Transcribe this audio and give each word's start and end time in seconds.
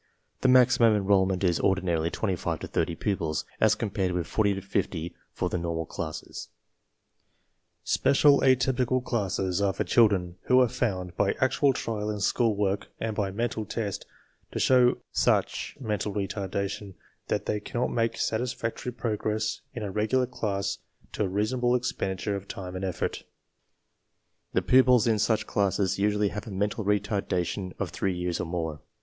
The 0.41 0.47
maximum 0.47 0.95
enrollment 0.95 1.43
is 1.43 1.59
ordinarily 1.59 2.09
25 2.09 2.61
to 2.61 2.67
30 2.67 2.95
pupils, 2.95 3.45
a,f 3.61 3.77
compared 3.77 4.13
with 4.13 4.25
40 4.25 4.55
to 4.55 4.61
50 4.61 5.13
for 5.31 5.47
the 5.47 5.59
normal 5.59 5.85
clasisSsT" 5.85 6.47
{SpeciaL^typical 7.85 9.03
Classes 9.05 9.61
are 9.61 9.73
for 9.73 9.83
children 9.83 10.37
who 10.47 10.59
are 10.59 10.67
found, 10.67 11.15
by 11.15 11.33
actual 11.33 11.71
trial 11.71 12.09
in 12.09 12.19
school 12.19 12.55
work 12.55 12.87
and 12.99 13.15
by 13.15 13.29
mental 13.29 13.63
test, 13.63 14.07
to 14.51 14.57
show 14.57 14.97
such 15.11 15.77
mental 15.79 16.11
retardation 16.11 16.95
that 17.27 17.45
they 17.45 17.59
cannot 17.59 17.91
make 17.93 18.17
satisfactory 18.17 18.91
progress 18.91 19.61
in 19.75 19.83
a 19.83 19.91
regular 19.91 20.25
class 20.25 20.79
with 21.11 21.19
a 21.19 21.29
rea 21.29 21.43
sonable 21.45 21.77
expenditure 21.77 22.35
of 22.35 22.47
time 22.47 22.75
and 22.75 22.83
effort. 22.83 23.23
'The 24.53 24.63
pupils 24.63 25.05
in 25.05 25.19
such 25.19 25.45
classes 25.45 25.99
usually 25.99 26.29
have 26.29 26.47
a 26.47 26.49
mental 26.49 26.83
retardation 26.83 27.73
of 27.77 27.91
three 27.91 28.11
yea, 28.15 28.25
Ts 28.25 28.37
CLASSIFICATION 28.39 28.45
BY 28.45 28.45
MENTAL 28.45 28.45
ABILITY 28.47 28.47
37 28.47 28.47
or 28.47 28.49
more. 28.51 28.79